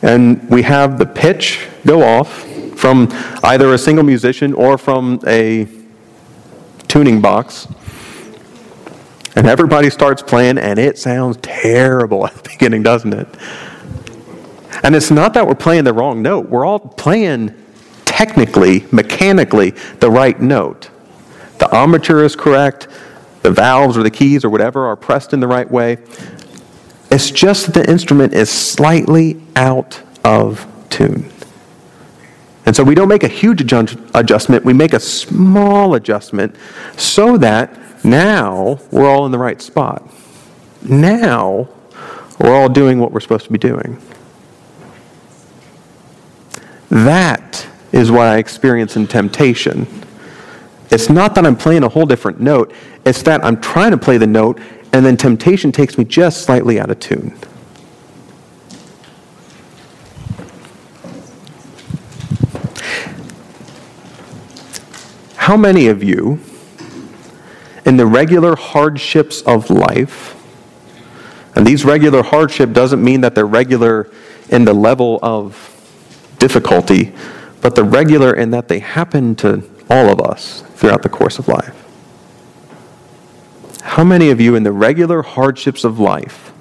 And 0.01 0.49
we 0.49 0.62
have 0.62 0.99
the 0.99 1.07
pitch 1.07 1.67
go 1.87 2.03
off 2.03 2.45
from 2.77 3.09
either 3.45 3.75
a 3.75 3.79
single 3.79 4.05
musician 4.05 4.55
or 4.55 4.79
from 4.79 5.21
a 5.27 5.69
tuning 6.89 7.21
box. 7.21 7.69
And 9.35 9.47
everybody 9.47 9.89
starts 9.91 10.23
playing, 10.23 10.59
and 10.59 10.79
it 10.79 10.99
sounds 10.99 11.39
terrible 11.41 12.27
at 12.29 12.35
the 12.35 12.49
beginning, 12.49 12.83
doesn't 12.83 13.12
it? 13.12 13.29
And 14.83 14.97
it's 14.97 15.11
not 15.11 15.35
that 15.35 15.47
we're 15.47 15.55
playing 15.55 15.85
the 15.85 15.93
wrong 15.93 16.23
note, 16.23 16.49
we're 16.49 16.65
all 16.65 16.81
playing 16.81 17.55
technically, 18.05 18.87
mechanically, 18.93 19.71
the 20.01 20.11
right 20.11 20.41
note. 20.41 20.91
The 21.59 21.71
armature 21.71 22.25
is 22.25 22.35
correct, 22.35 22.89
the 23.43 23.51
valves 23.51 23.97
or 23.97 24.03
the 24.03 24.11
keys 24.11 24.45
or 24.45 24.51
whatever 24.51 24.87
are 24.87 24.97
pressed 24.97 25.33
in 25.33 25.41
the 25.41 25.47
right 25.47 25.71
way. 25.71 25.99
It's 27.11 27.31
just 27.31 27.67
that 27.67 27.75
the 27.75 27.91
instrument 27.91 28.33
is 28.33 28.51
slightly 28.51 29.41
out 29.55 30.01
of 30.25 30.67
tune. 30.91 31.31
And 32.65 32.75
so 32.75 32.85
we 32.85 32.95
don't 32.95 33.09
make 33.09 33.25
a 33.25 33.29
huge 33.29 33.61
adjustment, 33.61 34.65
we 34.65 34.73
make 34.73 34.93
a 34.93 35.01
small 35.01 35.95
adjustment 35.95 36.57
so 36.97 37.37
that 37.39 37.77
now 38.04 38.80
we're 38.90 39.09
all 39.09 39.26
in 39.26 39.32
the 39.32 39.38
right 39.38 39.61
spot. 39.61 40.09
Now 40.82 41.68
we're 42.38 42.54
all 42.54 42.68
doing 42.68 42.99
what 42.99 43.12
we're 43.12 43.21
supposed 43.21 43.44
to 43.44 43.52
be 43.52 43.59
doing. 43.59 44.00
That 46.90 47.66
is 47.92 48.11
what 48.11 48.26
I 48.26 48.38
experience 48.38 48.97
in 48.97 49.06
temptation. 49.06 49.87
It's 50.90 51.09
not 51.09 51.35
that 51.37 51.47
I'm 51.47 51.56
playing 51.56 51.85
a 51.85 51.88
whole 51.88 52.04
different 52.04 52.40
note, 52.40 52.73
it's 53.06 53.23
that 53.23 53.44
I'm 53.44 53.61
trying 53.61 53.92
to 53.92 53.99
play 53.99 54.18
the 54.18 54.26
note 54.26 54.61
and 54.92 55.06
then 55.06 55.16
temptation 55.16 55.73
takes 55.73 55.97
me 55.97 56.04
just 56.04 56.44
slightly 56.44 56.78
out 56.78 56.90
of 56.90 57.00
tune. 57.00 57.38
How 65.37 65.56
many 65.56 65.88
of 65.88 66.04
you, 66.04 66.38
in 67.85 67.97
the 67.97 68.07
regular 68.07 68.57
hardships 68.57 69.43
of 69.43 69.71
life, 69.71 70.37
And 71.55 71.67
these 71.67 71.85
regular 71.85 72.23
hardship 72.23 72.73
doesn't 72.73 73.03
mean 73.03 73.21
that 73.23 73.35
they're 73.35 73.47
regular 73.47 74.11
in 74.49 74.65
the 74.65 74.73
level 74.73 75.19
of 75.23 75.69
difficulty, 76.39 77.12
but 77.61 77.75
they're 77.75 77.85
regular 77.85 78.33
in 78.35 78.51
that 78.51 78.69
they 78.69 78.79
happen 78.79 79.35
to 79.37 79.62
all 79.91 80.09
of 80.09 80.21
us 80.21 80.62
throughout 80.75 81.03
the 81.03 81.09
course 81.09 81.39
of 81.39 81.49
life. 81.49 81.79
How 83.83 84.05
many 84.05 84.31
of 84.31 84.41
you 84.41 84.55
in 84.55 84.62
the 84.62 84.73
regular 84.73 85.23
hardships 85.23 85.85
of 85.85 85.99
life 85.99 86.53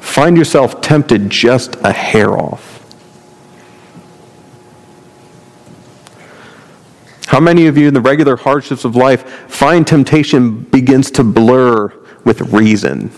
find 0.00 0.36
yourself 0.36 0.80
tempted 0.80 1.30
just 1.30 1.76
a 1.76 1.92
hair 1.92 2.36
off? 2.36 2.77
How 7.28 7.40
many 7.40 7.66
of 7.66 7.76
you 7.76 7.88
in 7.88 7.92
the 7.92 8.00
regular 8.00 8.36
hardships 8.36 8.86
of 8.86 8.96
life 8.96 9.28
find 9.50 9.86
temptation 9.86 10.60
begins 10.60 11.10
to 11.10 11.22
blur 11.22 11.92
with 12.24 12.40
reason? 12.40 13.10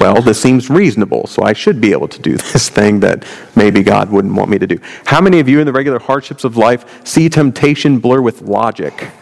Well, 0.00 0.20
this 0.20 0.42
seems 0.42 0.68
reasonable, 0.68 1.28
so 1.28 1.44
I 1.44 1.52
should 1.52 1.80
be 1.80 1.92
able 1.92 2.08
to 2.08 2.20
do 2.20 2.36
this 2.52 2.68
thing 2.68 2.98
that 3.00 3.24
maybe 3.54 3.84
God 3.84 4.10
wouldn't 4.10 4.34
want 4.34 4.50
me 4.50 4.58
to 4.58 4.66
do. 4.66 4.80
How 5.06 5.20
many 5.20 5.38
of 5.38 5.48
you 5.48 5.60
in 5.60 5.66
the 5.66 5.72
regular 5.72 6.00
hardships 6.00 6.42
of 6.42 6.56
life 6.56 7.06
see 7.06 7.28
temptation 7.28 8.00
blur 8.00 8.20
with 8.20 8.42
logic? 8.42 9.12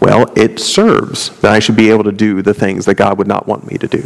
Well, 0.00 0.32
it 0.36 0.58
serves 0.58 1.30
that 1.42 1.52
I 1.52 1.60
should 1.60 1.76
be 1.76 1.90
able 1.90 2.04
to 2.04 2.12
do 2.12 2.42
the 2.42 2.54
things 2.54 2.86
that 2.86 2.96
God 2.96 3.18
would 3.18 3.28
not 3.28 3.46
want 3.46 3.70
me 3.70 3.78
to 3.78 3.86
do. 3.86 4.02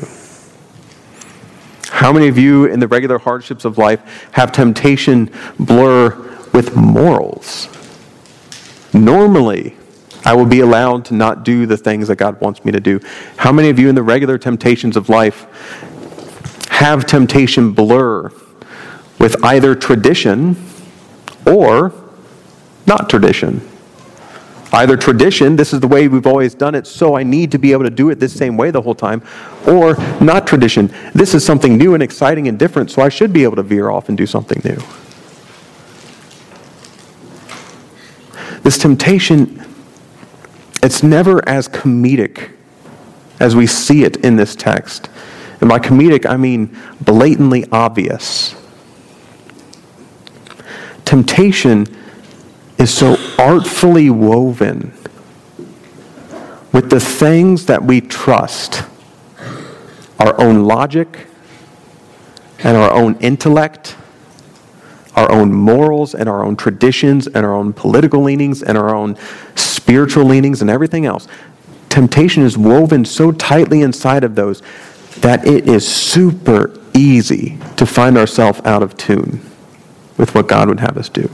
How 1.89 2.13
many 2.13 2.29
of 2.29 2.37
you 2.37 2.67
in 2.67 2.81
the 2.81 2.89
regular 2.89 3.19
hardships 3.19 3.65
of 3.65 3.79
life 3.79 4.29
have 4.33 4.53
temptation 4.53 5.33
blur 5.59 6.30
with 6.53 6.77
morals. 6.77 7.69
Normally, 8.93 9.77
I 10.25 10.35
will 10.35 10.47
be 10.47 10.61
allowed 10.61 11.05
to 11.07 11.15
not 11.15 11.45
do 11.45 11.65
the 11.67 11.77
things 11.77 12.09
that 12.09 12.17
God 12.17 12.41
wants 12.41 12.65
me 12.65 12.73
to 12.73 12.81
do. 12.81 13.01
How 13.37 13.53
many 13.53 13.71
of 13.71 13.79
you 13.79 13.89
in 13.89 13.95
the 13.95 14.03
regular 14.03 14.37
temptations 14.37 14.97
of 14.97 15.09
life 15.09 15.47
have 16.71 17.07
temptation 17.07 17.73
blur 17.73 18.31
with 19.19 19.43
either 19.45 19.75
tradition 19.75 20.57
or 21.47 21.93
not 22.87 23.09
tradition? 23.09 23.67
Either 24.73 24.97
tradition, 24.97 25.57
this 25.57 25.73
is 25.73 25.81
the 25.81 25.89
way 25.89 26.07
we've 26.07 26.27
always 26.27 26.55
done 26.55 26.77
it, 26.77 26.87
so 26.87 27.17
I 27.17 27.25
need 27.25 27.51
to 27.51 27.59
be 27.59 27.73
able 27.73 27.85
to 27.85 27.91
do 27.91 28.11
it 28.11 28.21
this 28.21 28.33
same 28.33 28.57
way 28.57 28.71
the 28.71 28.81
whole 28.81 28.95
time, 28.95 29.21
or 29.67 29.97
not 30.21 30.47
tradition, 30.47 30.95
this 31.13 31.35
is 31.35 31.45
something 31.45 31.77
new 31.77 31.95
and 31.95 32.03
exciting 32.03 32.47
and 32.47 32.57
different, 32.57 32.91
so 32.91 33.03
I 33.03 33.09
should 33.09 33.33
be 33.33 33.43
able 33.43 33.57
to 33.57 33.65
veer 33.65 33.91
off 33.91 34.09
and 34.09 34.17
do 34.17 34.27
something 34.27 34.61
new. 34.65 34.79
This 38.63 38.79
temptation, 38.79 39.65
it's 40.83 41.03
never 41.03 41.47
as 41.49 41.69
comedic 41.69 42.51
as 43.41 43.57
we 43.57 43.67
see 43.67 44.05
it 44.05 44.17
in 44.19 44.37
this 44.37 44.55
text. 44.55 45.09
And 45.61 45.69
by 45.69 45.79
comedic, 45.79 46.27
I 46.27 46.37
mean 46.37 46.77
blatantly 47.01 47.67
obvious. 47.73 48.55
Temptation 51.05 51.87
is 52.79 52.93
so 52.93 53.17
artfully 53.39 54.11
woven 54.11 54.93
with 56.73 56.89
the 56.89 57.01
things 57.01 57.67
that 57.67 57.83
we 57.83 58.01
trust 58.01 58.85
our 60.19 60.41
own 60.41 60.65
logic 60.65 61.27
and 62.61 62.77
our 62.77 62.93
own 62.93 63.17
intellect 63.21 63.97
our 65.17 65.31
own 65.31 65.53
morals 65.53 66.15
and 66.15 66.29
our 66.29 66.45
own 66.45 66.57
traditions 66.57 67.27
and 67.27 67.45
our 67.45 67.53
own 67.53 67.73
political 67.73 68.23
leanings 68.23 68.63
and 68.63 68.79
our 68.79 68.95
own 68.95 69.17
spiritual 69.55 70.25
leanings 70.25 70.61
and 70.61 70.71
everything 70.71 71.07
else. 71.07 71.27
Temptation 71.89 72.43
is 72.43 72.57
woven 72.57 73.05
so 73.05 73.33
tightly 73.33 73.83
inside 73.83 74.23
of 74.23 74.35
those 74.35 74.63
that 75.19 75.47
it 75.47 75.69
is 75.69 75.87
super 75.87 76.79
easy 76.95 77.59
to 77.77 77.85
find 77.85 78.17
ourselves 78.17 78.61
out 78.65 78.83
of 78.83 78.97
tune 78.97 79.41
with 80.17 80.35
what 80.35 80.47
God 80.47 80.69
would 80.69 80.81
have 80.81 80.97
us 80.97 81.09
do. 81.09 81.31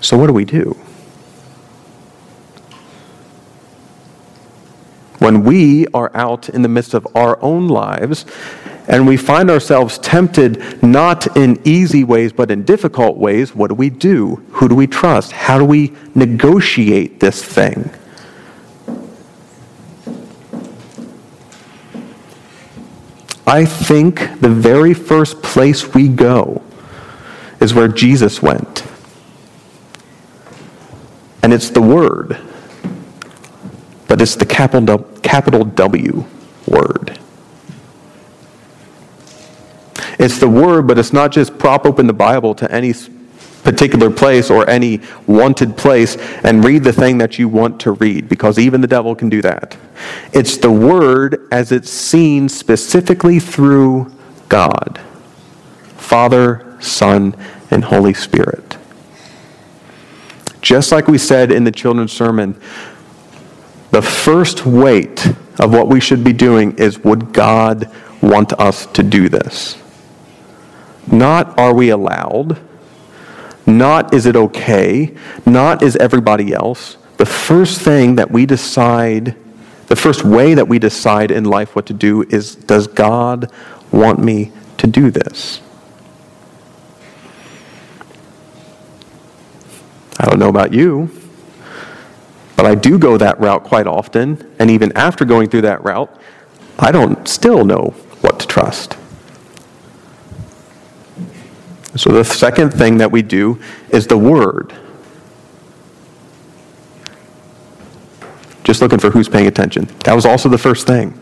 So, 0.00 0.18
what 0.18 0.26
do 0.26 0.34
we 0.34 0.44
do? 0.44 0.76
When 5.24 5.42
we 5.42 5.86
are 5.94 6.14
out 6.14 6.50
in 6.50 6.60
the 6.60 6.68
midst 6.68 6.92
of 6.92 7.06
our 7.16 7.42
own 7.42 7.66
lives 7.66 8.26
and 8.88 9.06
we 9.06 9.16
find 9.16 9.50
ourselves 9.50 9.96
tempted 9.96 10.82
not 10.82 11.34
in 11.34 11.58
easy 11.64 12.04
ways 12.04 12.30
but 12.30 12.50
in 12.50 12.62
difficult 12.62 13.16
ways, 13.16 13.54
what 13.54 13.68
do 13.68 13.74
we 13.74 13.88
do? 13.88 14.36
Who 14.50 14.68
do 14.68 14.74
we 14.74 14.86
trust? 14.86 15.32
How 15.32 15.56
do 15.56 15.64
we 15.64 15.94
negotiate 16.14 17.20
this 17.20 17.42
thing? 17.42 17.88
I 23.46 23.64
think 23.64 24.40
the 24.42 24.50
very 24.50 24.92
first 24.92 25.42
place 25.42 25.94
we 25.94 26.06
go 26.08 26.62
is 27.62 27.72
where 27.72 27.88
Jesus 27.88 28.42
went. 28.42 28.84
And 31.42 31.54
it's 31.54 31.70
the 31.70 31.80
Word 31.80 32.38
but 34.08 34.20
it's 34.20 34.34
the 34.36 34.46
capital, 34.46 35.64
W 35.64 36.24
word. 36.66 37.18
It's 40.18 40.38
the 40.38 40.48
word, 40.48 40.86
but 40.86 40.98
it's 40.98 41.12
not 41.12 41.32
just 41.32 41.58
prop 41.58 41.84
open 41.84 42.06
the 42.06 42.12
Bible 42.12 42.54
to 42.56 42.70
any 42.70 42.94
particular 43.62 44.10
place 44.10 44.50
or 44.50 44.68
any 44.68 45.00
wanted 45.26 45.76
place 45.76 46.16
and 46.44 46.64
read 46.64 46.84
the 46.84 46.92
thing 46.92 47.18
that 47.18 47.38
you 47.38 47.48
want 47.48 47.80
to 47.80 47.92
read, 47.92 48.28
because 48.28 48.58
even 48.58 48.80
the 48.80 48.86
devil 48.86 49.14
can 49.14 49.28
do 49.28 49.42
that. 49.42 49.76
It's 50.32 50.56
the 50.58 50.70
word 50.70 51.48
as 51.50 51.72
it's 51.72 51.90
seen 51.90 52.48
specifically 52.48 53.40
through 53.40 54.12
God 54.48 55.00
Father, 55.96 56.76
Son, 56.80 57.34
and 57.70 57.84
Holy 57.84 58.12
Spirit. 58.12 58.76
Just 60.60 60.92
like 60.92 61.08
we 61.08 61.16
said 61.18 61.50
in 61.50 61.64
the 61.64 61.72
children's 61.72 62.12
sermon, 62.12 62.60
the 63.94 64.02
first 64.02 64.66
weight 64.66 65.24
of 65.60 65.72
what 65.72 65.86
we 65.86 66.00
should 66.00 66.24
be 66.24 66.32
doing 66.32 66.76
is 66.78 66.98
would 67.04 67.32
God 67.32 67.88
want 68.20 68.52
us 68.54 68.86
to 68.86 69.04
do 69.04 69.28
this? 69.28 69.80
Not 71.06 71.56
are 71.56 71.72
we 71.72 71.90
allowed, 71.90 72.58
not 73.66 74.12
is 74.12 74.26
it 74.26 74.34
okay, 74.34 75.14
not 75.46 75.80
is 75.80 75.94
everybody 75.94 76.52
else. 76.52 76.96
The 77.18 77.26
first 77.26 77.82
thing 77.82 78.16
that 78.16 78.32
we 78.32 78.46
decide, 78.46 79.36
the 79.86 79.94
first 79.94 80.24
way 80.24 80.54
that 80.54 80.66
we 80.66 80.80
decide 80.80 81.30
in 81.30 81.44
life 81.44 81.76
what 81.76 81.86
to 81.86 81.92
do 81.92 82.24
is 82.30 82.56
does 82.56 82.88
God 82.88 83.48
want 83.92 84.18
me 84.18 84.50
to 84.78 84.88
do 84.88 85.12
this? 85.12 85.60
I 90.18 90.26
don't 90.26 90.40
know 90.40 90.48
about 90.48 90.72
you. 90.72 91.10
But 92.64 92.70
I 92.70 92.76
do 92.76 92.98
go 92.98 93.18
that 93.18 93.38
route 93.38 93.62
quite 93.62 93.86
often, 93.86 94.50
and 94.58 94.70
even 94.70 94.90
after 94.96 95.26
going 95.26 95.50
through 95.50 95.60
that 95.60 95.84
route, 95.84 96.10
I 96.78 96.92
don't 96.92 97.28
still 97.28 97.62
know 97.62 97.92
what 98.22 98.40
to 98.40 98.46
trust. 98.46 98.96
So 101.94 102.10
the 102.10 102.24
second 102.24 102.70
thing 102.70 102.96
that 102.96 103.12
we 103.12 103.20
do 103.20 103.60
is 103.90 104.06
the 104.06 104.16
word. 104.16 104.72
Just 108.62 108.80
looking 108.80 108.98
for 108.98 109.10
who's 109.10 109.28
paying 109.28 109.46
attention. 109.46 109.84
That 110.04 110.14
was 110.14 110.24
also 110.24 110.48
the 110.48 110.56
first 110.56 110.86
thing. 110.86 111.20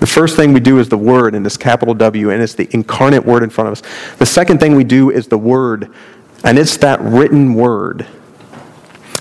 The 0.00 0.08
first 0.08 0.34
thing 0.34 0.52
we 0.52 0.58
do 0.58 0.80
is 0.80 0.88
the 0.88 0.98
word, 0.98 1.36
and 1.36 1.46
this 1.46 1.56
capital 1.56 1.94
W, 1.94 2.30
and 2.30 2.42
it's 2.42 2.54
the 2.54 2.68
incarnate 2.72 3.24
word 3.24 3.44
in 3.44 3.50
front 3.50 3.68
of 3.68 3.72
us. 3.78 4.16
The 4.16 4.26
second 4.26 4.58
thing 4.58 4.74
we 4.74 4.82
do 4.82 5.10
is 5.10 5.28
the 5.28 5.38
word, 5.38 5.94
and 6.42 6.58
it's 6.58 6.76
that 6.78 7.00
written 7.02 7.54
word 7.54 8.04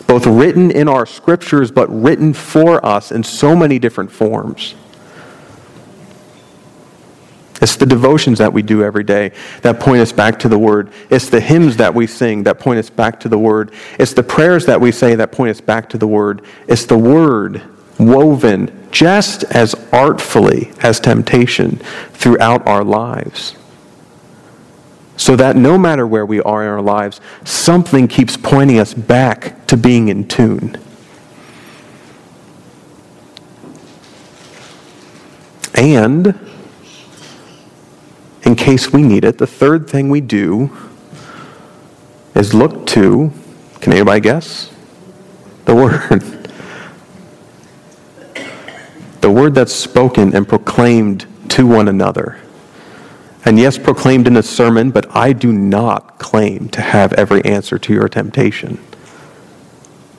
both 0.07 0.25
written 0.25 0.71
in 0.71 0.87
our 0.87 1.05
scriptures, 1.05 1.69
but 1.69 1.87
written 1.89 2.33
for 2.33 2.83
us 2.85 3.11
in 3.11 3.23
so 3.23 3.55
many 3.55 3.77
different 3.77 4.11
forms. 4.11 4.73
It's 7.61 7.75
the 7.75 7.85
devotions 7.85 8.37
that 8.37 8.53
we 8.53 8.61
do 8.61 8.83
every 8.83 9.03
day 9.03 9.31
that 9.63 9.79
point 9.79 10.01
us 10.01 10.11
back 10.11 10.39
to 10.39 10.49
the 10.49 10.59
Word. 10.59 10.91
It's 11.09 11.29
the 11.29 11.41
hymns 11.41 11.77
that 11.77 11.93
we 11.93 12.07
sing 12.07 12.43
that 12.43 12.59
point 12.59 12.79
us 12.79 12.89
back 12.89 13.19
to 13.21 13.29
the 13.29 13.37
Word. 13.37 13.73
It's 13.99 14.13
the 14.13 14.23
prayers 14.23 14.65
that 14.67 14.79
we 14.79 14.91
say 14.91 15.15
that 15.15 15.31
point 15.31 15.51
us 15.51 15.61
back 15.61 15.89
to 15.89 15.97
the 15.97 16.07
Word. 16.07 16.43
It's 16.67 16.85
the 16.85 16.97
Word 16.97 17.63
woven 17.99 18.87
just 18.91 19.43
as 19.45 19.75
artfully 19.91 20.71
as 20.81 20.99
temptation 20.99 21.77
throughout 22.13 22.65
our 22.67 22.83
lives 22.83 23.55
so 25.17 25.35
that 25.35 25.55
no 25.55 25.77
matter 25.77 26.07
where 26.07 26.25
we 26.25 26.39
are 26.41 26.63
in 26.63 26.69
our 26.69 26.81
lives, 26.81 27.19
something 27.43 28.07
keeps 28.07 28.37
pointing 28.37 28.79
us 28.79 28.93
back 28.93 29.65
to 29.67 29.75
being 29.75 30.07
in 30.07 30.27
tune. 30.27 30.77
And, 35.73 36.39
in 38.43 38.55
case 38.55 38.93
we 38.93 39.03
need 39.03 39.25
it, 39.25 39.37
the 39.37 39.47
third 39.47 39.89
thing 39.89 40.09
we 40.09 40.21
do 40.21 40.75
is 42.33 42.53
look 42.53 42.85
to 42.87 43.31
Can 43.81 43.93
anybody 43.93 44.21
guess? 44.21 44.71
The 45.65 45.75
Word. 45.75 46.23
The 49.19 49.31
Word 49.31 49.55
that's 49.55 49.73
spoken 49.73 50.33
and 50.33 50.47
proclaimed 50.47 51.25
to 51.49 51.67
one 51.67 51.89
another. 51.89 52.39
And 53.47 53.57
yes, 53.57 53.77
proclaimed 53.77 54.27
in 54.27 54.35
a 54.35 54.43
sermon, 54.43 54.91
but 54.91 55.15
I 55.15 55.31
do 55.31 55.53
not 55.53 56.19
claim 56.19 56.67
to 56.67 56.81
have 56.81 57.13
every 57.13 57.41
answer 57.45 57.79
to 57.79 57.93
your 57.93 58.09
temptation. 58.09 58.77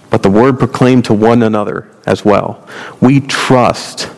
But 0.08 0.22
the 0.22 0.30
Word 0.30 0.58
proclaimed 0.58 1.04
to 1.04 1.12
one 1.12 1.42
another 1.42 1.90
as 2.06 2.24
well. 2.24 2.66
We 3.02 3.20
trust 3.20 4.10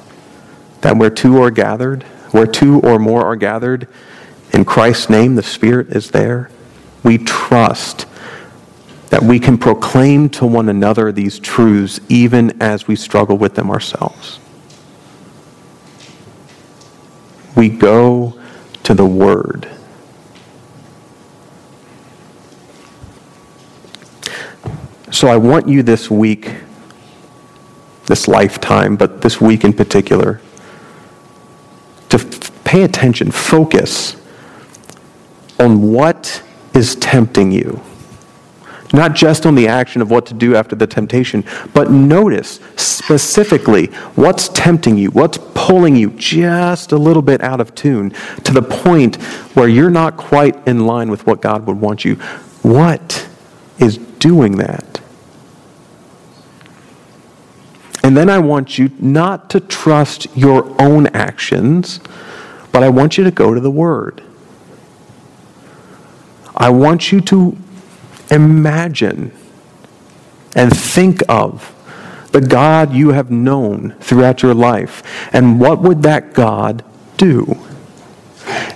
that 0.83 0.97
where 0.97 1.11
two 1.11 1.43
are 1.43 1.51
gathered, 1.51 2.05
where 2.31 2.47
two 2.47 2.79
or 2.83 3.01
more 3.01 3.25
are 3.25 3.35
gathered, 3.35 3.89
in 4.53 4.65
Christ's 4.65 5.11
name, 5.11 5.35
the 5.35 5.43
Spirit 5.43 5.89
is 5.89 6.13
there. 6.13 6.49
We 7.03 7.19
trust 7.19 8.07
that 9.09 9.25
we 9.25 9.41
can 9.41 9.59
proclaim 9.59 10.29
to 10.29 10.47
one 10.47 10.69
another 10.69 11.11
these 11.11 11.41
truths 11.41 11.99
even 12.09 12.63
as 12.63 12.87
we 12.87 12.95
struggle 12.95 13.37
with 13.37 13.57
them 13.57 13.73
ourselves. 13.73 14.39
We 17.57 17.71
go 17.71 18.40
to 18.91 18.95
the 18.95 19.07
Word. 19.07 19.69
So 25.13 25.29
I 25.29 25.37
want 25.37 25.69
you 25.69 25.85
this 25.85 26.11
week, 26.11 26.57
this 28.07 28.27
lifetime, 28.27 28.97
but 28.97 29.23
this 29.23 29.41
week 29.41 29.63
in 29.63 29.73
particular, 29.73 30.41
to 32.09 32.17
f- 32.17 32.65
pay 32.65 32.83
attention, 32.83 33.31
focus 33.31 34.17
on 35.61 35.93
what 35.93 36.43
is 36.75 36.97
tempting 36.97 37.53
you. 37.53 37.81
Not 38.93 39.15
just 39.15 39.47
on 39.47 39.55
the 39.55 39.69
action 39.69 40.03
of 40.03 40.11
what 40.11 40.27
to 40.27 40.35
do 40.35 40.57
after 40.57 40.75
the 40.75 40.89
temptation, 40.89 41.45
but 41.73 41.93
notice 41.93 42.59
specifically 42.75 43.87
what's 44.17 44.49
tempting 44.49 44.99
you, 44.99 45.11
what's 45.11 45.39
pulling 45.67 45.95
you 45.95 46.09
just 46.11 46.91
a 46.91 46.97
little 46.97 47.21
bit 47.21 47.43
out 47.43 47.61
of 47.61 47.75
tune 47.75 48.11
to 48.43 48.53
the 48.53 48.63
point 48.63 49.17
where 49.55 49.69
you're 49.69 49.91
not 49.91 50.17
quite 50.17 50.57
in 50.67 50.87
line 50.87 51.11
with 51.11 51.27
what 51.27 51.43
God 51.43 51.67
would 51.67 51.79
want 51.79 52.03
you. 52.03 52.15
What 52.63 53.29
is 53.79 53.99
doing 53.99 54.57
that? 54.57 55.01
And 58.03 58.17
then 58.17 58.31
I 58.31 58.39
want 58.39 58.79
you 58.79 58.91
not 58.99 59.51
to 59.51 59.61
trust 59.61 60.35
your 60.35 60.75
own 60.81 61.09
actions, 61.09 62.01
but 62.73 62.83
I 62.83 62.89
want 62.89 63.19
you 63.19 63.25
to 63.25 63.31
go 63.31 63.53
to 63.53 63.61
the 63.61 63.71
Word. 63.71 64.23
I 66.57 66.71
want 66.71 67.13
you 67.13 67.21
to 67.21 67.57
imagine 68.31 69.31
and 70.57 70.75
think 70.75 71.23
of 71.29 71.75
the 72.33 72.41
God 72.41 72.93
you 72.93 73.11
have 73.11 73.31
known 73.31 73.95
throughout 74.01 74.43
your 74.43 74.55
life. 74.55 75.03
And 75.33 75.61
what 75.61 75.81
would 75.81 76.03
that 76.03 76.33
God 76.33 76.85
do? 77.17 77.59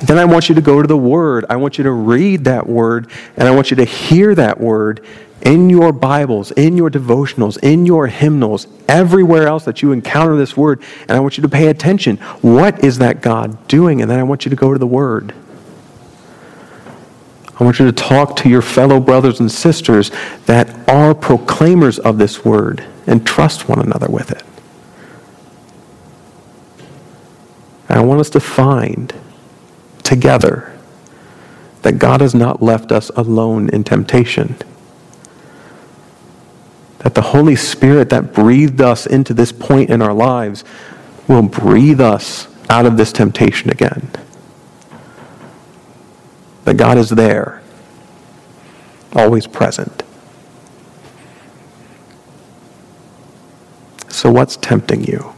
Then 0.02 0.18
I 0.18 0.24
want 0.24 0.48
you 0.48 0.54
to 0.54 0.60
go 0.60 0.80
to 0.82 0.86
the 0.86 0.96
Word. 0.96 1.46
I 1.48 1.56
want 1.56 1.78
you 1.78 1.84
to 1.84 1.90
read 1.90 2.44
that 2.44 2.66
Word, 2.66 3.10
and 3.36 3.48
I 3.48 3.50
want 3.54 3.70
you 3.70 3.76
to 3.76 3.84
hear 3.84 4.34
that 4.34 4.60
Word 4.60 5.04
in 5.42 5.68
your 5.68 5.92
Bibles, 5.92 6.52
in 6.52 6.76
your 6.76 6.90
devotionals, 6.90 7.58
in 7.62 7.84
your 7.84 8.06
hymnals, 8.06 8.66
everywhere 8.88 9.46
else 9.46 9.64
that 9.64 9.82
you 9.82 9.92
encounter 9.92 10.36
this 10.36 10.56
Word. 10.56 10.82
And 11.02 11.12
I 11.12 11.20
want 11.20 11.36
you 11.36 11.42
to 11.42 11.48
pay 11.48 11.68
attention. 11.68 12.18
What 12.40 12.84
is 12.84 12.98
that 12.98 13.20
God 13.20 13.66
doing? 13.68 14.00
And 14.00 14.10
then 14.10 14.18
I 14.18 14.22
want 14.22 14.44
you 14.44 14.50
to 14.50 14.56
go 14.56 14.72
to 14.72 14.78
the 14.78 14.86
Word. 14.86 15.34
I 17.58 17.62
want 17.62 17.78
you 17.78 17.86
to 17.86 17.92
talk 17.92 18.36
to 18.36 18.48
your 18.48 18.62
fellow 18.62 18.98
brothers 18.98 19.38
and 19.38 19.50
sisters 19.50 20.10
that 20.46 20.88
are 20.88 21.14
proclaimers 21.14 22.00
of 22.00 22.18
this 22.18 22.44
word 22.44 22.84
and 23.06 23.26
trust 23.26 23.68
one 23.68 23.80
another 23.80 24.08
with 24.08 24.30
it. 24.30 24.42
And 27.88 27.98
I 27.98 28.02
want 28.02 28.20
us 28.20 28.30
to 28.30 28.40
find 28.40 29.12
together 30.02 30.76
that 31.82 31.98
God 31.98 32.20
has 32.20 32.34
not 32.34 32.62
left 32.62 32.90
us 32.92 33.10
alone 33.10 33.68
in 33.68 33.84
temptation. 33.84 34.56
That 37.00 37.14
the 37.14 37.22
Holy 37.22 37.56
Spirit 37.56 38.08
that 38.10 38.32
breathed 38.32 38.80
us 38.80 39.06
into 39.06 39.34
this 39.34 39.52
point 39.52 39.90
in 39.90 40.00
our 40.00 40.14
lives 40.14 40.64
will 41.28 41.42
breathe 41.42 42.00
us 42.00 42.48
out 42.70 42.86
of 42.86 42.96
this 42.96 43.12
temptation 43.12 43.70
again 43.70 44.10
that 46.64 46.78
God 46.78 46.98
is 46.98 47.10
there, 47.10 47.62
always 49.12 49.46
present. 49.46 50.03
So, 54.14 54.30
what's 54.30 54.56
tempting 54.56 55.02
you? 55.02 55.34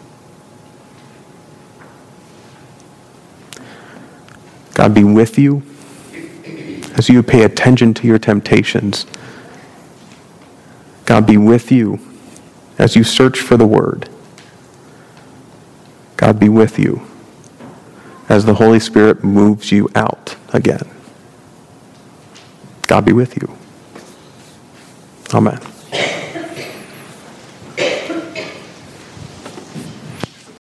God 4.75 4.93
be 4.93 5.03
with 5.03 5.39
you 5.39 5.63
as 6.95 7.09
you 7.09 7.23
pay 7.23 7.43
attention 7.43 7.95
to 7.95 8.07
your 8.07 8.19
temptations. 8.19 9.07
God 11.07 11.27
be 11.27 11.39
with 11.39 11.73
you 11.73 11.99
as 12.79 12.95
you 12.95 13.03
search 13.03 13.41
for 13.41 13.57
the 13.57 13.67
Word. 13.67 14.11
God 16.19 16.39
be 16.39 16.51
with 16.51 16.79
you 16.79 17.01
as 18.29 18.45
the 18.45 18.55
Holy 18.55 18.79
Spirit 18.79 19.25
moves 19.25 19.73
you 19.73 19.89
out 19.95 20.37
again. 20.53 20.87
God 22.83 23.07
be 23.07 23.15
with 23.15 23.37
you. 23.41 23.57
Amen. 25.33 25.61